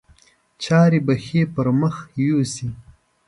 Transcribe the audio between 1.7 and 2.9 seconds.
مخ یوسي.